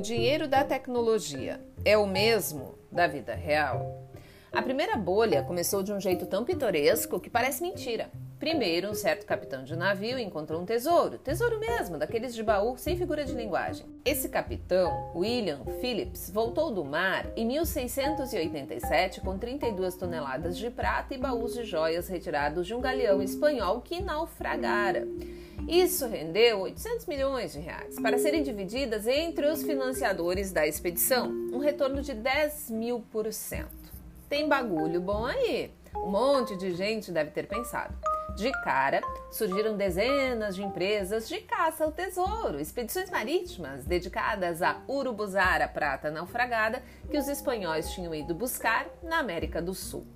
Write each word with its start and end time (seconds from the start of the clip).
O 0.00 0.02
dinheiro 0.02 0.48
da 0.48 0.64
tecnologia 0.64 1.60
é 1.84 1.94
o 1.98 2.06
mesmo 2.06 2.78
da 2.90 3.06
vida 3.06 3.34
real? 3.34 4.08
A 4.50 4.62
primeira 4.62 4.96
bolha 4.96 5.42
começou 5.42 5.82
de 5.82 5.92
um 5.92 6.00
jeito 6.00 6.24
tão 6.24 6.42
pitoresco 6.42 7.20
que 7.20 7.28
parece 7.28 7.60
mentira. 7.60 8.10
Primeiro, 8.40 8.88
um 8.88 8.94
certo 8.94 9.26
capitão 9.26 9.64
de 9.64 9.76
navio 9.76 10.18
encontrou 10.18 10.62
um 10.62 10.64
tesouro, 10.64 11.18
tesouro 11.18 11.60
mesmo, 11.60 11.98
daqueles 11.98 12.34
de 12.34 12.42
baú, 12.42 12.74
sem 12.78 12.96
figura 12.96 13.22
de 13.22 13.34
linguagem. 13.34 13.84
Esse 14.02 14.30
capitão, 14.30 15.12
William 15.14 15.62
Phillips, 15.78 16.30
voltou 16.30 16.70
do 16.70 16.82
mar 16.82 17.26
em 17.36 17.44
1687 17.44 19.20
com 19.20 19.36
32 19.36 19.94
toneladas 19.94 20.56
de 20.56 20.70
prata 20.70 21.14
e 21.14 21.18
baús 21.18 21.52
de 21.52 21.64
joias 21.64 22.08
retirados 22.08 22.66
de 22.66 22.74
um 22.74 22.80
galeão 22.80 23.20
espanhol 23.20 23.82
que 23.82 24.00
naufragara. 24.00 25.06
Isso 25.68 26.08
rendeu 26.08 26.60
800 26.60 27.04
milhões 27.04 27.52
de 27.52 27.60
reais 27.60 28.00
para 28.00 28.16
serem 28.16 28.42
divididas 28.42 29.06
entre 29.06 29.48
os 29.48 29.62
financiadores 29.62 30.50
da 30.50 30.66
expedição, 30.66 31.28
um 31.52 31.58
retorno 31.58 32.00
de 32.00 32.14
10 32.14 32.70
mil 32.70 33.00
por 33.12 33.30
cento. 33.34 33.92
Tem 34.30 34.48
bagulho 34.48 34.98
bom 34.98 35.26
aí. 35.26 35.70
Um 35.94 36.10
monte 36.10 36.56
de 36.56 36.74
gente 36.74 37.12
deve 37.12 37.32
ter 37.32 37.46
pensado. 37.46 38.09
De 38.36 38.50
cara, 38.62 39.00
surgiram 39.30 39.76
dezenas 39.76 40.54
de 40.54 40.62
empresas 40.62 41.28
de 41.28 41.40
caça 41.40 41.84
ao 41.84 41.92
tesouro, 41.92 42.60
expedições 42.60 43.10
marítimas 43.10 43.84
dedicadas 43.84 44.62
a 44.62 44.80
urubuzar 44.86 45.60
a 45.60 45.68
prata 45.68 46.10
naufragada 46.10 46.82
que 47.10 47.18
os 47.18 47.28
espanhóis 47.28 47.90
tinham 47.92 48.14
ido 48.14 48.34
buscar 48.34 48.86
na 49.02 49.18
América 49.18 49.60
do 49.60 49.74
Sul. 49.74 50.06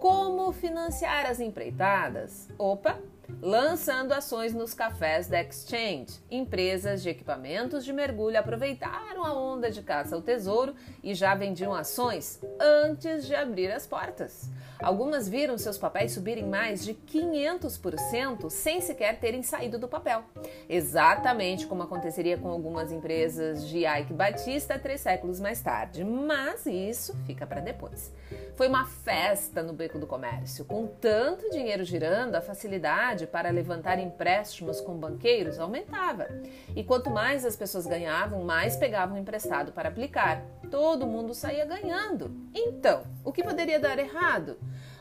Como 0.00 0.52
financiar 0.52 1.26
as 1.26 1.40
empreitadas? 1.40 2.48
Opa, 2.58 2.98
lançando 3.40 4.12
ações 4.12 4.54
nos 4.54 4.74
cafés 4.74 5.28
da 5.28 5.40
Exchange. 5.40 6.20
Empresas 6.30 7.02
de 7.02 7.08
equipamentos 7.08 7.84
de 7.84 7.92
mergulho 7.92 8.38
aproveitaram 8.38 9.24
a 9.24 9.32
onda 9.32 9.70
de 9.70 9.82
caça 9.82 10.14
ao 10.14 10.22
tesouro 10.22 10.74
e 11.02 11.14
já 11.14 11.34
vendiam 11.34 11.74
ações 11.74 12.40
antes 12.60 13.26
de 13.26 13.34
abrir 13.34 13.70
as 13.70 13.86
portas. 13.86 14.50
Algumas 14.80 15.28
viram 15.28 15.58
seus 15.58 15.76
papéis 15.76 16.12
subirem 16.12 16.46
mais 16.46 16.84
de 16.84 16.94
500% 16.94 18.48
sem 18.48 18.80
sequer 18.80 19.18
terem 19.18 19.42
saído 19.42 19.76
do 19.76 19.88
papel. 19.88 20.22
Exatamente 20.68 21.66
como 21.66 21.82
aconteceria 21.82 22.38
com 22.38 22.48
algumas 22.48 22.92
empresas 22.92 23.66
de 23.66 23.84
Ike 23.84 24.12
Batista 24.12 24.78
três 24.78 25.00
séculos 25.00 25.40
mais 25.40 25.60
tarde. 25.60 26.04
Mas 26.04 26.64
isso 26.66 27.16
fica 27.26 27.44
para 27.46 27.60
depois. 27.60 28.12
Foi 28.54 28.68
uma 28.68 28.86
festa 28.86 29.62
no 29.62 29.72
beco 29.72 29.98
do 29.98 30.06
comércio. 30.06 30.64
Com 30.64 30.86
tanto 30.86 31.50
dinheiro 31.50 31.84
girando, 31.84 32.36
a 32.36 32.40
facilidade 32.40 33.17
para 33.26 33.50
levantar 33.50 33.98
empréstimos 33.98 34.80
com 34.80 34.96
banqueiros 34.96 35.58
aumentava. 35.58 36.28
E 36.74 36.84
quanto 36.84 37.10
mais 37.10 37.44
as 37.44 37.56
pessoas 37.56 37.86
ganhavam, 37.86 38.44
mais 38.44 38.76
pegavam 38.76 39.18
emprestado 39.18 39.72
para 39.72 39.88
aplicar. 39.88 40.42
Todo 40.70 41.06
mundo 41.06 41.34
saía 41.34 41.64
ganhando. 41.64 42.30
Então, 42.54 43.02
o 43.24 43.32
que 43.32 43.42
poderia 43.42 43.80
dar 43.80 43.98
errado? 43.98 44.58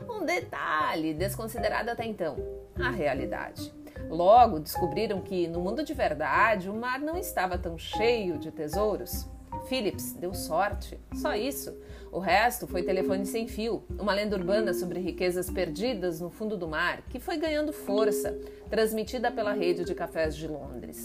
Um 0.10 0.26
detalhe 0.26 1.14
desconsiderado 1.14 1.92
até 1.92 2.06
então: 2.06 2.38
a 2.80 2.90
realidade. 2.90 3.74
Logo 4.10 4.60
descobriram 4.60 5.22
que 5.22 5.48
no 5.48 5.60
mundo 5.60 5.84
de 5.84 5.94
verdade 5.94 6.70
o 6.70 6.74
mar 6.74 7.00
não 7.00 7.18
estava 7.18 7.58
tão 7.58 7.78
cheio 7.78 8.38
de 8.38 8.52
tesouros. 8.52 9.28
Phillips 9.68 10.14
deu 10.14 10.34
sorte, 10.34 11.00
só 11.14 11.36
isso. 11.36 11.78
O 12.12 12.20
resto 12.20 12.66
foi 12.68 12.84
telefone 12.84 13.26
sem 13.26 13.48
fio, 13.48 13.84
uma 14.00 14.14
lenda 14.14 14.36
urbana 14.36 14.74
sobre 14.74 15.00
riquezas 15.00 15.50
perdidas 15.50 16.22
no 16.22 16.30
fundo 16.30 16.56
do 16.56 16.68
mar, 16.68 17.02
que 17.10 17.20
foi 17.20 17.38
ganhando 17.38 17.74
força, 17.74 18.38
transmitida 18.70 19.30
pela 19.30 19.54
rede 19.54 19.84
de 19.84 19.94
cafés 19.94 20.36
de 20.36 20.48
Londres. 20.48 21.04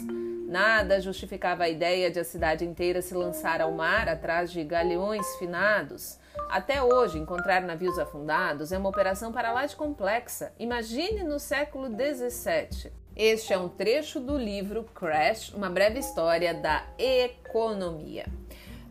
Nada 0.48 1.00
justificava 1.00 1.64
a 1.64 1.68
ideia 1.68 2.10
de 2.10 2.20
a 2.20 2.24
cidade 2.24 2.64
inteira 2.64 3.02
se 3.02 3.14
lançar 3.14 3.60
ao 3.60 3.72
mar 3.72 4.08
atrás 4.08 4.52
de 4.52 4.62
galeões 4.62 5.26
finados. 5.36 6.18
Até 6.48 6.82
hoje, 6.82 7.18
encontrar 7.18 7.62
navios 7.62 7.98
afundados 7.98 8.70
é 8.70 8.78
uma 8.78 8.90
operação 8.90 9.32
para 9.32 9.52
lá 9.52 9.66
de 9.66 9.74
complexa. 9.74 10.52
Imagine 10.58 11.24
no 11.24 11.38
século 11.38 11.88
XVII. 11.88 12.92
Este 13.16 13.52
é 13.52 13.58
um 13.58 13.68
trecho 13.68 14.20
do 14.20 14.38
livro 14.38 14.84
Crash, 14.94 15.52
uma 15.54 15.68
breve 15.68 15.98
história 15.98 16.54
da 16.54 16.84
economia. 16.98 18.26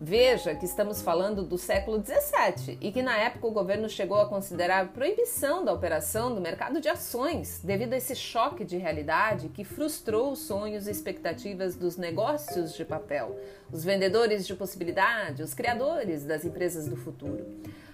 Veja 0.03 0.56
que 0.56 0.66
estamos 0.66 1.00
falando 1.00 1.44
do 1.44 1.59
século 1.59 2.03
XVII 2.03 2.75
e 2.81 2.91
que 2.91 3.03
na 3.03 3.19
época 3.19 3.45
o 3.45 3.51
governo 3.51 3.88
chegou 3.88 4.19
a 4.19 4.28
considerar 4.28 4.94
proibição 4.94 5.63
da 5.63 5.72
operação 5.72 6.34
do 6.34 6.41
mercado 6.41 6.81
de 6.81 6.89
ações 6.89 7.62
devido 7.63 7.94
a 7.94 7.97
esse 7.97 8.16
choque 8.16 8.66
de 8.66 8.78
realidade 8.78 9.50
que 9.50 9.63
frustrou 9.63 10.31
os 10.31 10.39
sonhos 10.39 10.88
e 10.88 10.91
expectativas 10.91 11.75
dos 11.75 11.97
negócios 11.97 12.73
de 12.73 12.84
papel, 12.84 13.39
os 13.72 13.84
vendedores 13.84 14.47
de 14.47 14.56
possibilidade, 14.56 15.44
os 15.44 15.53
criadores 15.53 16.25
das 16.25 16.44
empresas 16.44 16.88
do 16.88 16.97
futuro. 16.97 17.45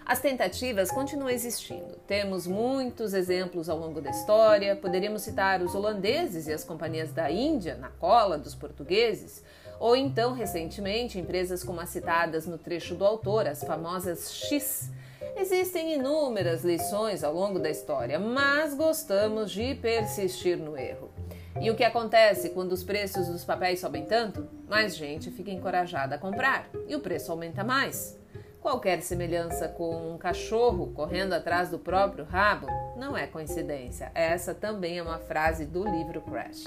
As 0.06 0.22
tentativas 0.22 0.90
continuam 0.90 1.30
existindo. 1.30 1.98
Temos 2.08 2.48
muitos 2.48 3.14
exemplos 3.14 3.68
ao 3.68 3.78
longo 3.78 4.00
da 4.00 4.12
história. 4.12 4.78
Poderíamos 4.78 5.24
citar 5.24 5.62
os 5.62 5.76
holandeses 5.76 6.48
e 6.48 6.54
as 6.54 6.64
companhias 6.64 7.12
da 7.12 7.30
Índia 7.30 7.76
na 7.76 7.90
cola 7.90 8.38
dos 8.38 8.56
portugueses 8.56 9.44
ou 9.80 9.96
então, 9.96 10.34
recentemente, 10.34 11.20
empresas 11.20 11.64
como 11.64 11.80
as 11.80 11.90
citadas 11.90 12.46
no 12.46 12.58
trecho 12.58 12.96
do 12.96 13.06
autor, 13.06 13.48
as 13.48 13.64
famosas 13.64 14.34
X. 14.34 14.90
Existem 15.36 15.94
inúmeras 15.94 16.64
lições 16.64 17.24
ao 17.24 17.34
longo 17.34 17.60
da 17.60 17.70
história, 17.70 18.20
mas 18.20 18.74
gostamos 18.74 19.52
de 19.52 19.76
persistir 19.76 20.58
no 20.58 20.78
erro. 20.78 21.12
E 21.60 21.72
o 21.72 21.76
que 21.76 21.84
acontece 21.84 22.50
quando 22.50 22.72
os 22.72 22.84
preços 22.84 23.28
dos 23.28 23.44
papéis 23.44 23.80
sobem 23.80 24.06
tanto? 24.06 24.48
Mais 24.68 24.96
gente 24.96 25.32
fica 25.32 25.52
encorajada 25.52 26.16
a 26.16 26.20
comprar 26.20 26.70
e 26.88 26.96
o 26.96 27.00
preço 27.00 27.32
aumenta 27.32 27.64
mais. 27.64 28.18
Qualquer 28.62 29.02
semelhança 29.02 29.68
com 29.68 30.14
um 30.14 30.18
cachorro 30.18 30.92
correndo 30.94 31.34
atrás 31.34 31.70
do 31.70 31.80
próprio 31.80 32.26
rabo 32.26 32.68
não 32.96 33.18
é 33.18 33.26
coincidência. 33.26 34.12
Essa 34.14 34.54
também 34.54 34.98
é 34.98 35.04
uma 35.04 35.20
frase 35.20 35.66
do 35.66 35.84
livro 35.84 36.22
Crash. 36.22 36.64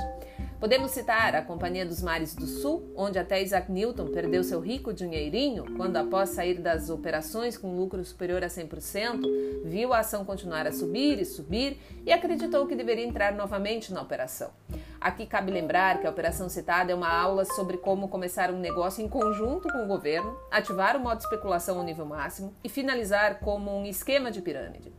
Podemos 0.60 0.91
citar 0.91 1.34
a 1.34 1.41
Companhia 1.41 1.87
dos 1.87 2.03
Mares 2.03 2.34
do 2.34 2.44
Sul, 2.44 2.93
onde 2.94 3.19
até 3.19 3.43
Isaac 3.43 3.72
Newton 3.72 4.09
perdeu 4.09 4.44
seu 4.44 4.60
rico 4.60 4.93
dinheirinho 4.93 5.65
quando, 5.75 5.97
após 5.97 6.28
sair 6.28 6.59
das 6.59 6.91
operações 6.91 7.56
com 7.56 7.75
lucro 7.75 8.04
superior 8.04 8.44
a 8.44 8.47
100%, 8.47 9.22
viu 9.65 9.94
a 9.94 10.00
ação 10.00 10.22
continuar 10.22 10.66
a 10.66 10.72
subir 10.72 11.19
e 11.19 11.25
subir 11.25 11.81
e 12.04 12.12
acreditou 12.12 12.66
que 12.66 12.76
deveria 12.76 13.06
entrar 13.06 13.32
novamente 13.32 13.91
na 13.91 14.03
operação. 14.03 14.50
Aqui 15.00 15.25
cabe 15.25 15.50
lembrar 15.50 15.98
que 15.98 16.06
a 16.06 16.10
operação 16.10 16.47
citada 16.50 16.92
é 16.92 16.94
uma 16.94 17.10
aula 17.10 17.47
sobre 17.47 17.78
como 17.78 18.09
começar 18.09 18.50
um 18.50 18.60
negócio 18.60 19.03
em 19.03 19.09
conjunto 19.09 19.66
com 19.72 19.84
o 19.84 19.88
governo, 19.88 20.37
ativar 20.50 20.94
o 20.94 21.00
modo 21.00 21.21
especulação 21.21 21.78
ao 21.78 21.84
nível 21.84 22.04
máximo 22.04 22.53
e 22.62 22.69
finalizar 22.69 23.41
como 23.41 23.75
um 23.75 23.87
esquema 23.87 24.31
de 24.31 24.42
pirâmide. 24.42 24.92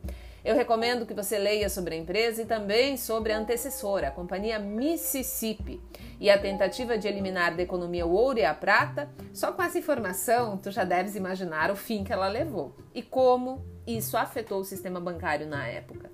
Eu 0.44 0.56
recomendo 0.56 1.06
que 1.06 1.14
você 1.14 1.38
leia 1.38 1.68
sobre 1.68 1.94
a 1.94 1.98
empresa 1.98 2.42
e 2.42 2.46
também 2.46 2.96
sobre 2.96 3.32
a 3.32 3.38
antecessora, 3.38 4.08
a 4.08 4.10
companhia 4.10 4.58
Mississippi, 4.58 5.80
e 6.18 6.28
a 6.28 6.38
tentativa 6.38 6.98
de 6.98 7.06
eliminar 7.06 7.56
da 7.56 7.62
economia 7.62 8.06
o 8.06 8.12
ouro 8.12 8.38
e 8.38 8.44
a 8.44 8.52
prata. 8.52 9.08
Só 9.32 9.52
com 9.52 9.62
essa 9.62 9.78
informação, 9.78 10.56
tu 10.56 10.70
já 10.70 10.82
deves 10.82 11.14
imaginar 11.14 11.70
o 11.70 11.76
fim 11.76 12.02
que 12.02 12.12
ela 12.12 12.26
levou 12.26 12.74
e 12.92 13.02
como 13.02 13.64
isso 13.86 14.16
afetou 14.16 14.60
o 14.60 14.64
sistema 14.64 15.00
bancário 15.00 15.46
na 15.46 15.66
época. 15.66 16.10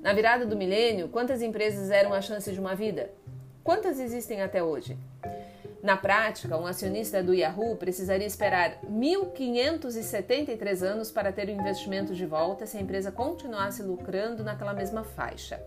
Na 0.00 0.12
virada 0.12 0.46
do 0.46 0.56
milênio, 0.56 1.08
quantas 1.08 1.42
empresas 1.42 1.90
eram 1.90 2.14
a 2.14 2.20
chance 2.20 2.50
de 2.50 2.60
uma 2.60 2.74
vida? 2.74 3.10
Quantas 3.62 3.98
existem 3.98 4.40
até 4.40 4.62
hoje? 4.62 4.96
Na 5.86 5.96
prática, 5.96 6.58
um 6.58 6.66
acionista 6.66 7.22
do 7.22 7.32
Yahoo 7.32 7.76
precisaria 7.76 8.26
esperar 8.26 8.80
1.573 8.90 10.82
anos 10.82 11.12
para 11.12 11.30
ter 11.30 11.46
o 11.46 11.52
investimento 11.52 12.12
de 12.12 12.26
volta 12.26 12.66
se 12.66 12.76
a 12.76 12.80
empresa 12.80 13.12
continuasse 13.12 13.84
lucrando 13.84 14.42
naquela 14.42 14.74
mesma 14.74 15.04
faixa. 15.04 15.62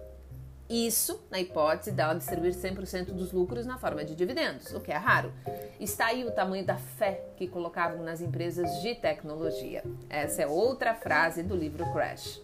Isso 0.69 1.25
na 1.31 1.39
hipótese 1.39 1.93
dela 1.93 2.15
distribuir 2.15 2.53
100% 2.53 3.13
dos 3.13 3.31
lucros 3.31 3.65
na 3.65 3.77
forma 3.77 4.03
de 4.03 4.13
dividendos, 4.13 4.73
o 4.73 4.81
que 4.81 4.91
é 4.91 4.97
raro. 4.97 5.31
Está 5.79 6.07
aí 6.07 6.25
o 6.25 6.31
tamanho 6.31 6.65
da 6.65 6.75
fé 6.75 7.23
que 7.37 7.47
colocavam 7.47 8.03
nas 8.03 8.19
empresas 8.19 8.69
de 8.81 8.95
tecnologia. 8.95 9.85
Essa 10.09 10.41
é 10.41 10.47
outra 10.47 10.93
frase 10.95 11.43
do 11.43 11.55
livro 11.55 11.89
Crash. 11.93 12.41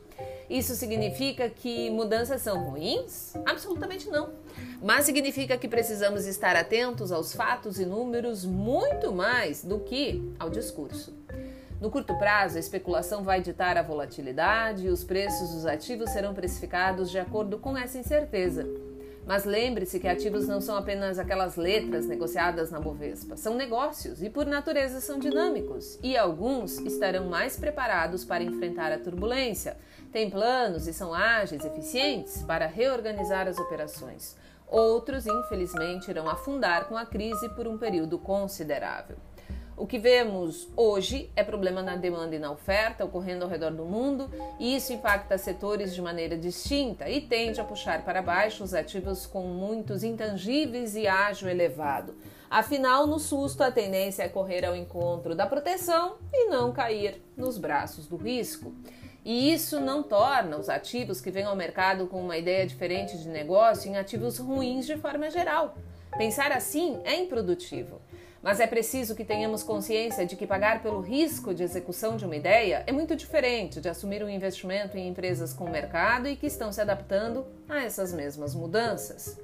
Isso 0.50 0.76
significa 0.76 1.50
que 1.50 1.90
mudanças 1.90 2.42
são 2.42 2.70
ruins? 2.70 3.34
Absolutamente 3.46 4.10
não. 4.10 4.30
Mas 4.82 5.06
significa 5.06 5.58
que 5.58 5.68
precisamos 5.68 6.26
estar 6.26 6.56
atentos 6.56 7.12
aos 7.12 7.34
fatos 7.34 7.80
e 7.80 7.86
números 7.86 8.46
muito 8.46 9.12
mais 9.12 9.64
do 9.64 9.80
que 9.80 10.24
ao 10.40 10.50
discurso. 10.50 11.14
No 11.82 11.90
curto 11.90 12.18
prazo, 12.18 12.58
a 12.58 12.60
especulação 12.60 13.24
vai 13.24 13.42
ditar 13.42 13.78
a 13.78 13.82
volatilidade 13.82 14.88
e 14.88 14.90
os 14.90 15.04
preços 15.04 15.50
dos 15.52 15.66
ativos 15.66 16.10
serão 16.12 16.34
precificados 16.34 17.12
de 17.12 17.20
acordo 17.20 17.58
com 17.58 17.78
essa 17.78 17.98
incerteza. 17.98 18.66
Mas 19.26 19.44
lembre-se 19.44 20.00
que 20.00 20.08
ativos 20.08 20.48
não 20.48 20.62
são 20.62 20.76
apenas 20.76 21.18
aquelas 21.18 21.56
letras 21.56 22.06
negociadas 22.06 22.70
na 22.70 22.80
Bovespa, 22.80 23.36
são 23.36 23.56
negócios 23.56 24.22
e, 24.22 24.30
por 24.30 24.46
natureza, 24.46 25.02
são 25.02 25.18
dinâmicos, 25.18 25.98
e 26.04 26.16
alguns 26.16 26.78
estarão 26.80 27.26
mais 27.26 27.58
preparados 27.58 28.24
para 28.24 28.44
enfrentar 28.44 28.92
a 28.92 29.00
turbulência, 29.00 29.78
têm 30.12 30.30
planos 30.30 30.88
e 30.88 30.94
são 30.94 31.12
ágeis, 31.12 31.66
eficientes 31.66 32.44
para 32.44 32.68
reorganizar 32.68 33.48
as 33.48 33.58
operações. 33.58 34.36
Outros, 34.68 35.26
infelizmente, 35.26 36.10
irão 36.10 36.30
afundar 36.30 36.88
com 36.88 36.96
a 36.96 37.06
crise 37.06 37.50
por 37.50 37.68
um 37.68 37.78
período 37.78 38.20
considerável. 38.20 39.18
O 39.78 39.86
que 39.86 40.00
vemos 40.00 40.70
hoje 40.74 41.30
é 41.36 41.44
problema 41.44 41.82
na 41.82 41.98
demanda 41.98 42.34
e 42.34 42.40
na 42.40 42.50
oferta 42.50 43.04
ocorrendo 43.04 43.44
ao 43.44 43.50
redor 43.50 43.72
do 43.72 43.84
mundo, 43.84 44.32
e 44.58 44.74
isso 44.74 44.94
impacta 44.94 45.38
setores 45.38 45.94
de 45.94 46.02
maneira 46.02 46.38
distinta 46.38 47.10
e 47.10 47.20
tende 47.20 47.60
a 47.60 47.64
puxar 47.66 48.06
para 48.06 48.22
baixo 48.22 48.64
os 48.64 48.74
ativos 48.74 49.26
com 49.26 49.42
muitos 49.42 50.02
intangíveis 50.02 50.96
e 50.96 51.08
ágio 51.08 51.50
elevado. 51.50 52.16
Afinal, 52.50 53.06
no 53.06 53.20
susto, 53.20 53.64
a 53.64 53.72
tendência 53.72 54.24
é 54.24 54.30
correr 54.30 54.64
ao 54.64 54.78
encontro 54.78 55.36
da 55.36 55.46
proteção 55.46 56.16
e 56.32 56.48
não 56.48 56.72
cair 56.72 57.22
nos 57.36 57.58
braços 57.58 58.08
do 58.08 58.16
risco. 58.16 58.74
E 59.26 59.52
isso 59.52 59.82
não 59.82 60.04
torna 60.04 60.56
os 60.56 60.70
ativos 60.70 61.20
que 61.20 61.32
vêm 61.32 61.44
ao 61.44 61.56
mercado 61.56 62.08
com 62.08 62.22
uma 62.22 62.38
ideia 62.38 62.66
diferente 62.66 63.18
de 63.18 63.28
negócio 63.28 63.92
em 63.92 63.98
ativos 63.98 64.38
ruins 64.38 64.86
de 64.86 64.96
forma 64.96 65.30
geral. 65.30 65.76
Pensar 66.18 66.54
assim 66.54 67.02
é 67.04 67.16
improdutivo. 67.16 68.00
Mas 68.46 68.60
é 68.60 68.68
preciso 68.68 69.16
que 69.16 69.26
tenhamos 69.26 69.64
consciência 69.64 70.24
de 70.24 70.36
que 70.36 70.46
pagar 70.46 70.84
pelo 70.84 71.02
risco 71.02 71.52
de 71.52 71.64
execução 71.64 72.16
de 72.16 72.26
uma 72.26 72.36
ideia 72.36 72.84
é 72.86 72.92
muito 72.92 73.16
diferente 73.16 73.82
de 73.82 73.90
assumir 73.90 74.24
um 74.24 74.30
investimento 74.30 74.96
em 74.96 75.08
empresas 75.08 75.52
com 75.52 75.68
mercado 75.68 76.28
e 76.28 76.36
que 76.36 76.46
estão 76.46 76.72
se 76.72 76.80
adaptando 76.80 77.44
a 77.68 77.84
essas 77.84 78.14
mesmas 78.14 78.54
mudanças. 78.54 79.40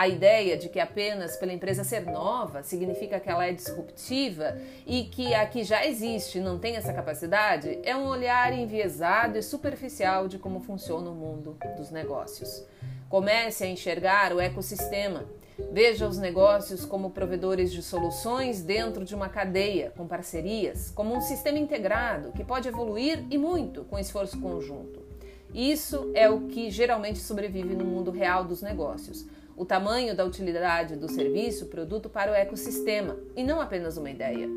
A 0.00 0.08
ideia 0.08 0.56
de 0.56 0.70
que 0.70 0.80
apenas 0.80 1.36
pela 1.36 1.52
empresa 1.52 1.84
ser 1.84 2.06
nova 2.06 2.62
significa 2.62 3.20
que 3.20 3.28
ela 3.28 3.44
é 3.44 3.52
disruptiva 3.52 4.56
e 4.86 5.04
que 5.04 5.34
a 5.34 5.44
que 5.44 5.62
já 5.62 5.84
existe 5.84 6.40
não 6.40 6.58
tem 6.58 6.76
essa 6.76 6.90
capacidade 6.90 7.78
é 7.82 7.94
um 7.94 8.06
olhar 8.06 8.50
enviesado 8.50 9.36
e 9.36 9.42
superficial 9.42 10.26
de 10.26 10.38
como 10.38 10.60
funciona 10.60 11.10
o 11.10 11.14
mundo 11.14 11.54
dos 11.76 11.90
negócios. 11.90 12.64
Comece 13.10 13.62
a 13.62 13.66
enxergar 13.66 14.32
o 14.32 14.40
ecossistema 14.40 15.26
Veja 15.70 16.08
os 16.08 16.16
negócios 16.16 16.86
como 16.86 17.10
provedores 17.10 17.70
de 17.70 17.82
soluções 17.82 18.62
dentro 18.62 19.04
de 19.04 19.14
uma 19.14 19.28
cadeia, 19.28 19.92
com 19.94 20.06
parcerias, 20.06 20.90
como 20.90 21.14
um 21.14 21.20
sistema 21.20 21.58
integrado 21.58 22.32
que 22.32 22.42
pode 22.42 22.66
evoluir 22.66 23.26
e 23.30 23.36
muito 23.36 23.84
com 23.84 23.98
esforço 23.98 24.40
conjunto. 24.40 25.10
Isso 25.52 26.10
é 26.14 26.30
o 26.30 26.42
que 26.42 26.70
geralmente 26.70 27.18
sobrevive 27.18 27.74
no 27.74 27.84
mundo 27.84 28.10
real 28.10 28.44
dos 28.44 28.62
negócios. 28.62 29.26
O 29.60 29.66
tamanho 29.66 30.16
da 30.16 30.24
utilidade 30.24 30.96
do 30.96 31.06
serviço, 31.06 31.66
produto 31.66 32.08
para 32.08 32.32
o 32.32 32.34
ecossistema 32.34 33.18
e 33.36 33.44
não 33.44 33.60
apenas 33.60 33.98
uma 33.98 34.10
ideia. 34.10 34.48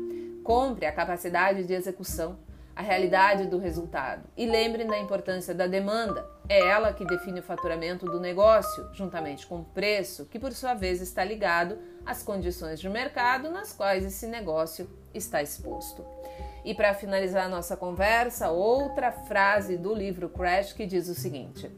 Compre 0.42 0.86
a 0.86 0.92
capacidade 0.92 1.64
de 1.64 1.74
execução 1.74 2.38
a 2.74 2.80
realidade 2.80 3.46
do 3.46 3.58
resultado. 3.58 4.22
E 4.34 4.46
lembrem 4.46 4.86
da 4.86 4.98
importância 4.98 5.54
da 5.54 5.66
demanda. 5.66 6.26
É 6.48 6.58
ela 6.58 6.90
que 6.94 7.04
define 7.04 7.40
o 7.40 7.42
faturamento 7.42 8.06
do 8.06 8.18
negócio, 8.18 8.88
juntamente 8.94 9.46
com 9.46 9.60
o 9.60 9.64
preço, 9.64 10.24
que 10.24 10.38
por 10.38 10.54
sua 10.54 10.72
vez 10.72 11.02
está 11.02 11.22
ligado 11.22 11.76
às 12.06 12.22
condições 12.22 12.80
de 12.80 12.88
mercado 12.88 13.50
nas 13.50 13.74
quais 13.74 14.06
esse 14.06 14.26
negócio 14.26 14.88
está 15.12 15.42
exposto. 15.42 16.02
E 16.64 16.72
para 16.72 16.94
finalizar 16.94 17.44
a 17.44 17.50
nossa 17.50 17.76
conversa, 17.76 18.50
outra 18.50 19.12
frase 19.12 19.76
do 19.76 19.92
livro 19.92 20.30
Crash 20.30 20.72
que 20.72 20.86
diz 20.86 21.10
o 21.10 21.14
seguinte: 21.14 21.70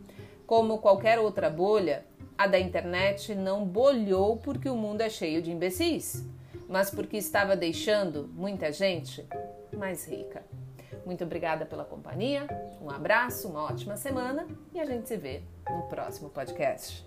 Como 0.46 0.78
qualquer 0.78 1.18
outra 1.18 1.50
bolha, 1.50 2.04
a 2.36 2.46
da 2.46 2.58
internet 2.58 3.34
não 3.34 3.64
bolhou 3.64 4.36
porque 4.36 4.68
o 4.68 4.76
mundo 4.76 5.00
é 5.00 5.08
cheio 5.08 5.40
de 5.40 5.50
imbecis, 5.50 6.24
mas 6.68 6.90
porque 6.90 7.16
estava 7.16 7.56
deixando 7.56 8.28
muita 8.34 8.70
gente 8.72 9.24
mais 9.76 10.06
rica. 10.06 10.44
Muito 11.04 11.24
obrigada 11.24 11.64
pela 11.64 11.84
companhia, 11.84 12.46
um 12.80 12.90
abraço, 12.90 13.48
uma 13.48 13.64
ótima 13.64 13.96
semana 13.96 14.46
e 14.74 14.80
a 14.80 14.84
gente 14.84 15.08
se 15.08 15.16
vê 15.16 15.42
no 15.70 15.82
próximo 15.84 16.28
podcast. 16.28 17.06